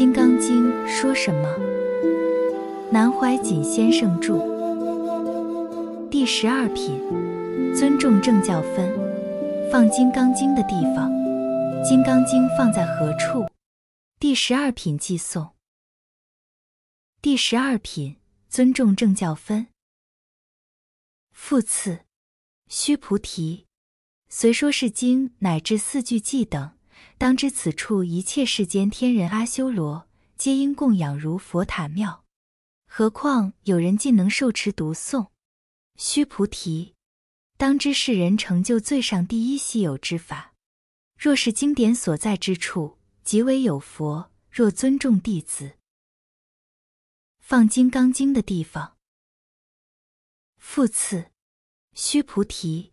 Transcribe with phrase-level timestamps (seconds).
[0.00, 1.46] 金刚经》说什么？
[2.90, 4.38] 南怀瑾先生著。
[6.10, 6.98] 第十二品，
[7.76, 8.90] 尊重正教分。
[9.70, 11.12] 放《金刚经》的地方，
[11.86, 13.46] 《金刚经》放在何处？
[14.18, 15.50] 第十二品寄诵。
[17.20, 18.16] 第十二品，
[18.48, 19.66] 尊重正教分。
[21.30, 22.06] 复次，
[22.68, 23.66] 须菩提，
[24.30, 26.70] 虽说是经乃至四句偈等。
[27.18, 32.24] 当知此处一切世间天人阿修罗，皆应供养如佛塔庙。
[32.86, 35.28] 何况有人竟能受持读诵？
[35.96, 36.94] 须菩提，
[37.56, 40.54] 当知世人成就最上第一稀有之法。
[41.18, 44.30] 若是经典所在之处，即为有佛。
[44.50, 45.74] 若尊重弟子，
[47.38, 48.96] 放《金刚经》的地方。
[50.56, 51.30] 复次，
[51.94, 52.90] 须菩提，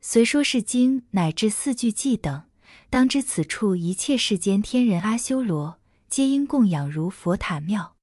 [0.00, 2.48] 虽说是经乃至四句偈等。
[2.88, 7.96] 当知此处一切世间天人阿修罗，皆应供养如佛塔庙。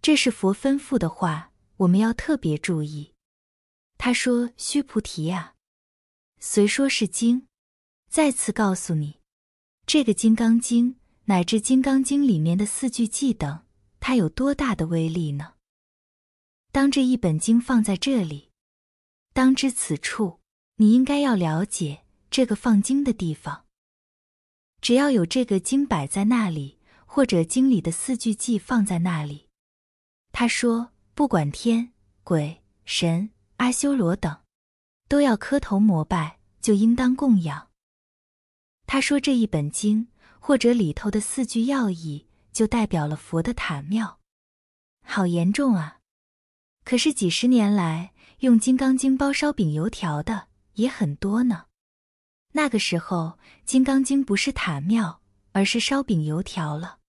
[0.00, 3.12] 这是佛吩咐的话，我们要特别注意。
[3.98, 5.54] 他说：“须菩提呀，
[6.38, 7.46] 虽说是经，
[8.08, 9.20] 再次告诉你，
[9.86, 13.64] 这个《金刚经》乃至《金刚经》里面的四句偈等，
[13.98, 15.54] 它有多大的威力呢？
[16.70, 18.52] 当这一本经放在这里，
[19.32, 20.40] 当知此处，
[20.76, 23.64] 你应该要了解。”这个放经的地方，
[24.80, 29.48] 只要有这个经摆在那里，或者经里的四句偈放在那里，
[30.32, 31.92] 他说，不管天、
[32.24, 34.40] 鬼、神、阿修罗等，
[35.08, 37.70] 都要磕头膜拜，就应当供养。
[38.86, 44.20] 他说这一本经或者里头的四句要义，就代表了佛的塔庙，
[45.04, 46.00] 好严重啊！
[46.84, 51.65] 可是几十年来用《金刚经》包烧饼油条的也很多呢。
[52.56, 55.20] 那个时候，《金刚经》不是塔庙，
[55.52, 57.00] 而是烧饼油条了。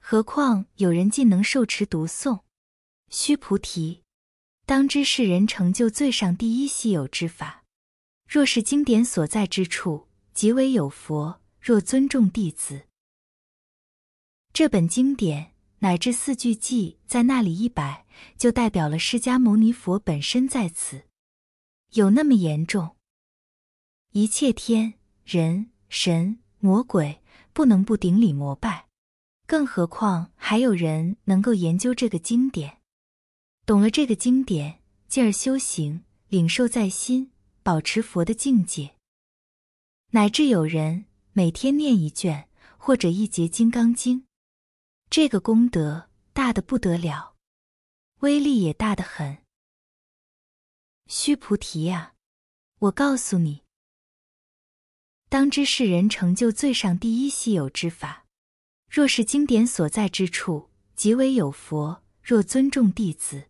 [0.00, 2.40] 何况有人竟能受持读诵？
[3.08, 4.02] 须菩提，
[4.66, 7.62] 当知世人成就最上第一稀有之法。
[8.28, 11.40] 若是经典所在之处，即为有佛。
[11.60, 12.88] 若尊重弟子，
[14.52, 18.04] 这本经典乃至四句偈在那里一摆，
[18.36, 21.04] 就代表了释迦牟尼佛本身在此。
[21.92, 22.96] 有那么严重？
[24.16, 24.94] 一切天
[25.24, 27.20] 人神魔鬼
[27.52, 28.86] 不能不顶礼膜拜，
[29.44, 32.80] 更何况还有人能够研究这个经典，
[33.66, 37.32] 懂了这个经典，进而修行，领受在心，
[37.64, 38.94] 保持佛的境界，
[40.12, 42.48] 乃至有人每天念一卷
[42.78, 44.20] 或者一节《金刚经》，
[45.10, 47.34] 这个功德大的不得了，
[48.20, 49.38] 威力也大得很。
[51.08, 52.14] 须菩提呀，
[52.78, 53.63] 我告诉你。
[55.34, 58.24] 当知世人成就最上第一稀有之法。
[58.88, 62.04] 若是经典所在之处，即为有佛。
[62.22, 63.48] 若尊重弟子，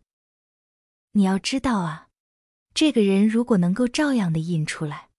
[1.11, 2.07] 你要知道啊，
[2.73, 5.09] 这个人如果能够照样的印出来，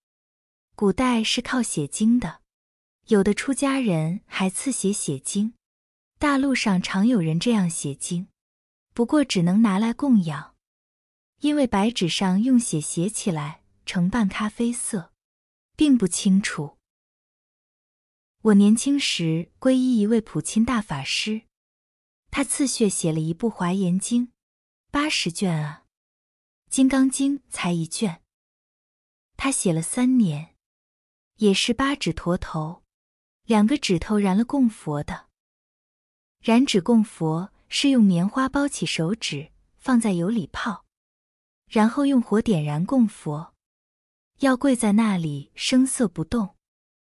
[0.74, 2.40] 古代是靠写经的，
[3.06, 5.54] 有的出家人还刺写写经。
[6.18, 8.26] 大陆上常有人这样写经，
[8.92, 10.56] 不过只能拿来供养，
[11.42, 15.12] 因为白纸上用血写起来呈半咖啡色。
[15.76, 16.78] 并不清楚。
[18.42, 21.42] 我年轻时皈依一位普钦大法师，
[22.30, 24.28] 他刺血写了一部《华严经》，
[24.90, 25.84] 八十卷啊，
[26.72, 28.22] 《金刚经》才一卷。
[29.36, 30.56] 他写了三年，
[31.36, 32.82] 也是八指陀头，
[33.44, 35.26] 两个指头燃了供佛的。
[36.40, 40.86] 燃指供佛是用棉花包起手指，放在油里泡，
[41.68, 43.55] 然后用火点燃供佛。
[44.40, 46.56] 要跪在那里，声色不动，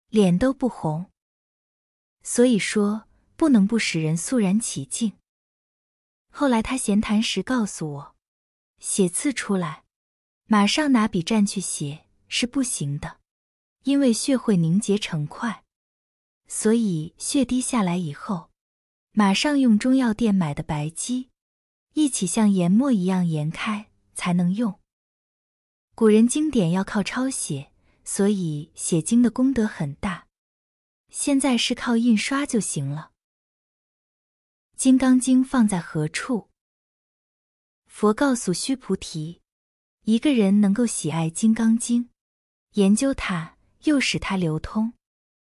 [0.09, 1.11] 脸都不红。
[2.23, 5.13] 所以说，不能不使人肃然起敬。
[6.29, 8.15] 后来他闲谈时告诉我，
[8.79, 9.83] 写字出来，
[10.45, 13.19] 马上拿笔蘸去写是不行的，
[13.83, 15.63] 因为血会凝结成块。
[16.47, 18.51] 所以血滴下来以后，
[19.11, 21.29] 马上用中药店买的白鸡，
[21.93, 24.79] 一起像研墨一样研开，才能用。
[25.97, 27.71] 古人经典要靠抄写，
[28.03, 30.27] 所以写经的功德很大。
[31.09, 33.09] 现在是靠印刷就行了。
[34.79, 36.49] 《金刚经》放在何处？
[37.87, 39.41] 佛告诉须菩提：
[40.03, 42.03] 一个人能够喜爱《金刚经》，
[42.73, 44.93] 研究它，又使它流通，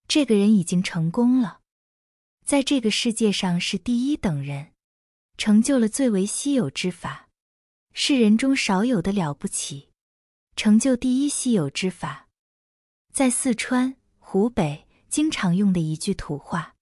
[0.08, 1.62] 这个人已经成功了，
[2.46, 4.74] 在这个世界上是第一等人，
[5.40, 7.30] 成就了最为稀有之法，
[7.94, 9.90] 是人中少有的了不起。
[10.56, 12.30] 成就第一稀有之法，
[13.12, 16.76] 在四川、湖北经常用的一句土话。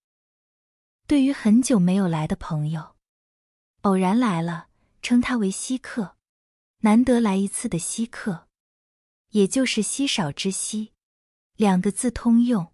[1.08, 2.96] 对于很久没有来的朋友，
[3.82, 4.68] 偶然来了，
[5.02, 6.16] 称他为稀客，
[6.80, 8.48] 难得来一次的稀客，
[9.30, 10.94] 也就是稀少之稀，
[11.56, 12.72] 两个字通用。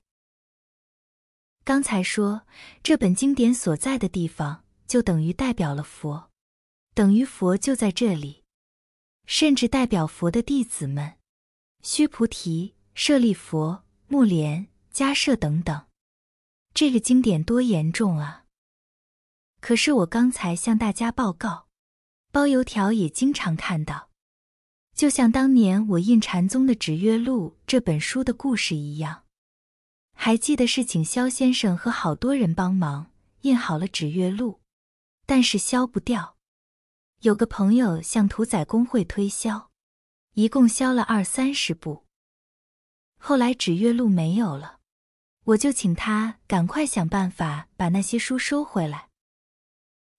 [1.64, 2.46] 刚才说
[2.84, 6.30] 这本经典所在的地方，就等于代表了佛，
[6.94, 8.39] 等于佛就在这里，
[9.32, 11.14] 甚至代表佛的弟子们，
[11.84, 15.86] 须菩提、舍利佛、目连、迦舍等等。
[16.74, 18.46] 这个经典多严重啊！
[19.62, 21.68] 可是我刚才向大家报告，
[22.32, 24.10] 包油条也经常看到，
[24.96, 29.26] 就像当年我印禅宗的《指月录》这本书的故事一样。
[30.16, 33.12] 还记得是请肖先生和好多人帮忙
[33.42, 34.60] 印好了纸月录，
[35.28, 36.39] 但是消不掉。
[37.22, 39.72] 有个朋友向屠宰工会推销，
[40.36, 42.06] 一共销了二三十部。
[43.18, 44.80] 后来纸月录没有了，
[45.44, 49.10] 我就请他赶快想办法把那些书收回来。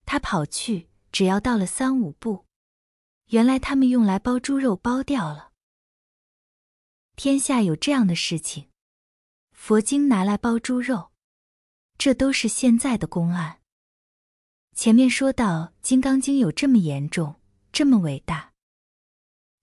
[0.04, 2.44] 他跑去，只要到了三五部，
[3.28, 5.52] 原来他们用来包猪肉包掉了。
[7.16, 8.68] 天下有这样的事情。
[9.52, 11.12] 佛经拿来包猪肉，
[11.96, 13.59] 这都是现在的公案。
[14.80, 17.38] 前面说到《金刚经》有这么严重，
[17.70, 18.54] 这么伟大，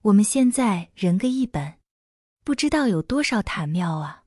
[0.03, 1.79] 我们现在人个一本，
[2.45, 4.25] 不知道有多少塔庙啊！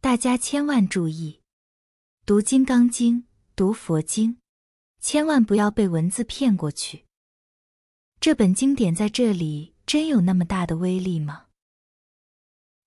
[0.00, 1.42] 大家千万注意，
[2.24, 3.20] 读《金刚经》、
[3.54, 4.38] 读佛经，
[4.98, 7.04] 千万不要被文字骗过去。
[8.20, 11.48] 这本经典在这里真有那么大的威力吗？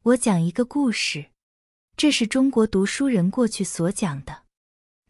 [0.02, 1.30] 我讲一个故事，
[1.96, 4.46] 这是中国读书人过去所讲的，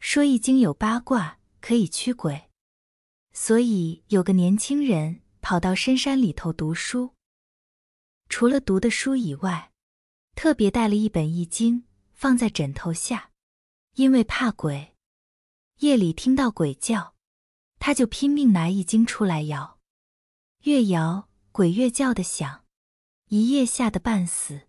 [0.02, 2.50] 说易经有八卦可以驱鬼，
[3.34, 7.14] 所以有个年轻人跑到深山里头读书，
[8.28, 9.72] 除了读的书以外，
[10.36, 13.30] 特别带了一本易经放在枕头下，
[13.94, 14.96] 因为怕鬼，
[15.82, 17.14] 夜里听到鬼叫，
[17.78, 19.78] 他就拼命拿易经出来摇，
[20.64, 22.66] 越摇鬼越叫的响，
[23.28, 24.68] 一夜吓得半死。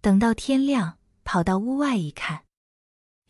[0.00, 2.44] 等到天亮，跑到屋外一看，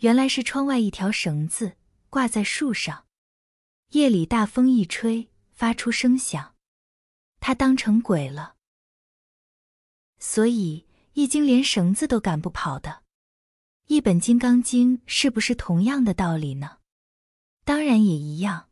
[0.00, 1.76] 原来是窗外一条绳子
[2.08, 3.06] 挂在树上。
[3.90, 6.54] 夜里大风一吹，发出声响，
[7.40, 8.56] 他当成鬼了。
[10.18, 13.02] 所以《易经》连绳子都赶不跑的，
[13.88, 16.78] 一本《金刚经》是不是同样的道理呢？
[17.64, 18.70] 当然也一样。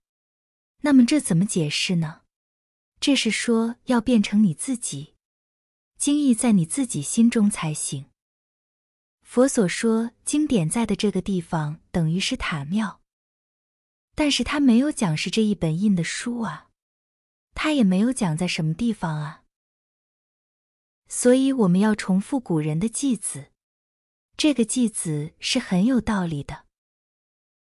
[0.82, 2.22] 那么这怎么解释呢？
[3.00, 5.14] 这是说要变成你自己。
[5.98, 8.07] 经义在你自己心中才行。
[9.28, 13.02] 佛所说经典在的这个地方，等于是塔庙，
[14.14, 16.70] 但是他没有讲是这一本印的书啊，
[17.52, 19.44] 他也没有讲在什么地方啊。
[21.08, 23.52] 所以我们要重复古人的偈子，
[24.38, 26.64] 这个偈子是很有道理的。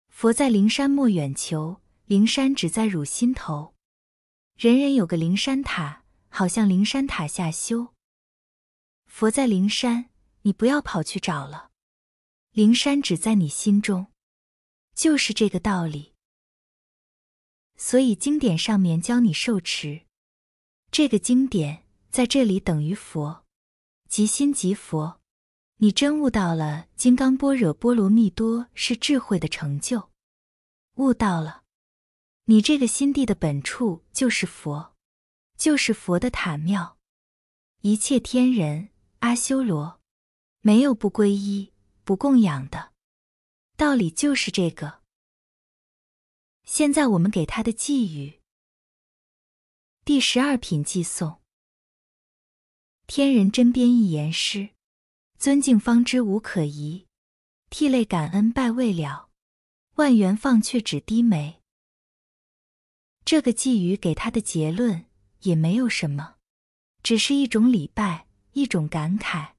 [0.07, 3.75] 佛在灵山莫远求，灵山只在汝心头。
[4.55, 7.94] 人人有个灵山塔，好像灵山塔下修。
[9.07, 10.08] 佛在灵山，
[10.41, 11.71] 你不要跑去找了。
[12.51, 14.07] 灵山只在你心中，
[14.95, 16.13] 就是这个道理。
[17.75, 20.01] 所以经典上面教你受持，
[20.91, 23.45] 这个经典在这里等于佛，
[24.07, 25.19] 即心即佛。
[25.77, 30.10] 你真悟到了金刚般若波罗蜜多是智慧的成就，
[30.96, 31.63] 悟到了，
[32.46, 34.93] 你这个心地的本处就是佛，
[35.58, 36.98] 就是佛的塔庙，
[37.81, 38.89] 一切天人。
[39.19, 39.99] 阿修罗，
[40.62, 41.72] 没有不皈依、
[42.04, 42.94] 不供养的，
[43.78, 45.01] 道理就是这个。
[46.63, 48.42] 现在我们给他的寄语，
[50.06, 51.42] 第十二品寄送：
[53.08, 54.70] 天人真编一言诗，
[55.38, 57.08] 尊敬方知无可疑，
[57.70, 59.30] 涕泪感恩拜未了，
[59.96, 61.62] 万缘放却只低眉。
[63.24, 65.06] 这个寄语给他的结论
[65.42, 66.36] 也没有什么，
[67.01, 68.28] 只是一种礼拜。
[68.54, 69.54] 一种感慨。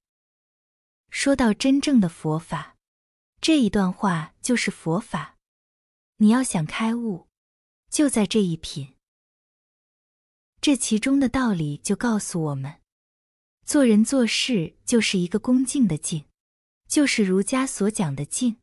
[1.10, 2.76] 说到真正的佛法，
[3.40, 5.36] 这一段话就是佛法。
[6.16, 7.26] 你要想开悟，
[7.90, 8.94] 就在这一品。
[10.60, 12.80] 这其中的道理就告诉我们：
[13.64, 16.26] 做人做事就是一个恭敬的敬，
[16.86, 18.58] 就是儒家所讲的敬。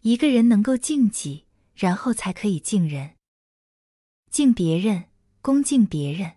[0.00, 3.16] 一个人能够敬己，然后才可以敬人。
[4.30, 5.08] 敬别人，
[5.40, 6.36] 恭敬别人，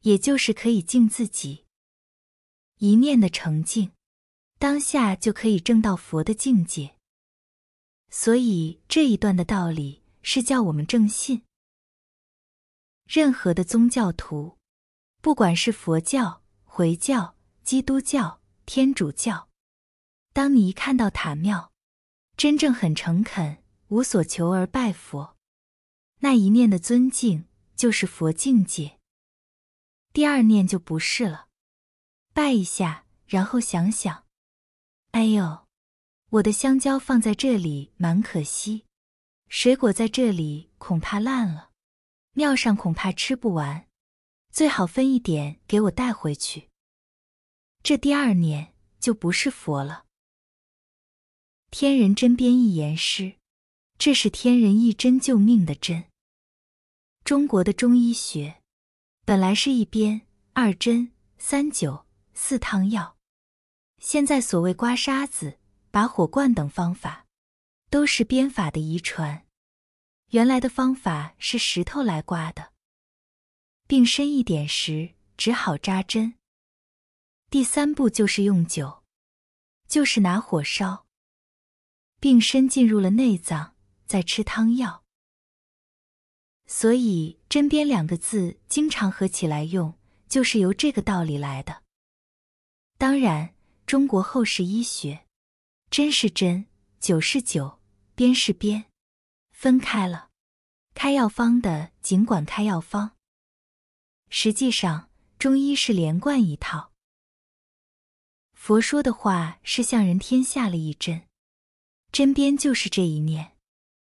[0.00, 1.66] 也就是可以敬自己。
[2.78, 3.92] 一念的澄净，
[4.60, 6.94] 当下就可以证到佛的境界。
[8.10, 11.42] 所以这一段的道理是叫我们正信。
[13.06, 14.58] 任何的宗教徒，
[15.22, 19.48] 不管是佛教、回教、基督教、天主教，
[20.34, 21.72] 当你一看到塔庙，
[22.36, 25.38] 真正很诚恳，无所求而拜佛，
[26.18, 28.98] 那一念的尊敬就是佛境界。
[30.12, 31.48] 第二念就不是了，
[32.34, 34.26] 拜一下，然后想想，
[35.12, 35.66] 哎呦，
[36.30, 38.84] 我的香蕉放在这里蛮可惜，
[39.48, 41.70] 水果在这里恐怕烂了，
[42.32, 43.86] 庙上恐怕吃不完，
[44.52, 46.68] 最好分一点给我带回去。
[47.82, 50.04] 这第二念就不是佛了。
[51.70, 53.36] 天人针编一言诗，
[53.98, 56.04] 这是天人一针救命的针。
[57.24, 58.56] 中国的中医学。
[59.26, 60.22] 本来是一鞭、
[60.54, 63.16] 二针、三灸、四汤药，
[64.00, 65.58] 现在所谓刮沙子、
[65.90, 67.26] 拔火罐等方法，
[67.90, 69.46] 都是鞭法的遗传。
[70.30, 72.72] 原来的方法是石头来刮的，
[73.86, 76.34] 病深一点时只好扎针。
[77.50, 79.02] 第三步就是用酒，
[79.86, 81.06] 就是拿火烧。
[82.18, 83.74] 病深进入了内脏，
[84.06, 85.04] 再吃汤药。
[86.66, 91.82] 所以“针砭”两个字经常合起来用，就是由这个道理来的。
[92.96, 93.54] 当然，
[93.90, 95.26] 中国后世医学，
[95.90, 96.66] 针是针，
[97.00, 97.78] 灸是灸，
[98.14, 98.84] 鞭是鞭，
[99.50, 100.30] 分开了。
[100.94, 103.16] 开药方的尽管开药方，
[104.28, 106.92] 实际上中医是连贯一套。
[108.52, 111.26] 佛说的话是向人天下了一针，
[112.12, 113.56] 针砭就是这一念，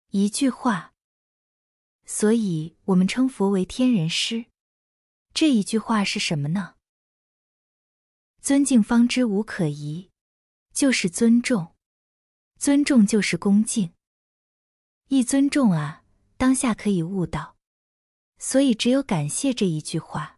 [0.10, 0.94] 一句话。
[2.08, 4.48] 所以，我们称佛为天人师。
[5.36, 6.75] 这一句话是什么呢？
[8.46, 10.12] 尊敬方知无可疑，
[10.72, 11.74] 就是尊重。
[12.60, 13.92] 尊重就是恭敬。
[15.08, 16.04] 一尊重啊，
[16.38, 17.58] 当下可以悟到。
[18.38, 20.38] 所以，只有感谢这一句话。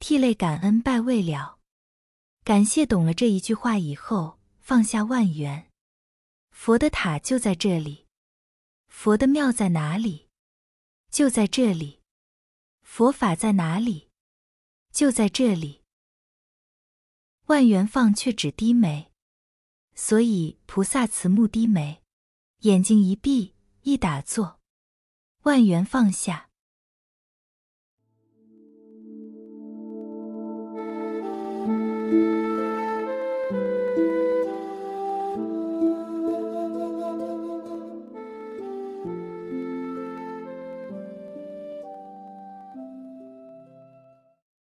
[0.00, 1.60] 涕泪感恩拜未了，
[2.42, 5.70] 感谢懂了这一句话以后，放下万缘。
[6.50, 8.08] 佛的塔就在这里。
[8.88, 10.28] 佛的庙在哪里？
[11.08, 12.00] 就在这里。
[12.82, 14.08] 佛法在哪里？
[14.90, 15.81] 就在这里。
[17.52, 19.12] 万缘放却只低眉，
[19.94, 22.02] 所以菩萨慈目低眉，
[22.60, 24.58] 眼睛一闭一打坐，
[25.42, 26.48] 万缘放下，